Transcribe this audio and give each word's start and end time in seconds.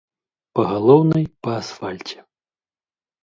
Па 0.59 0.63
галоўнай, 0.71 1.25
па 1.47 1.51
асфальце. 1.61 2.17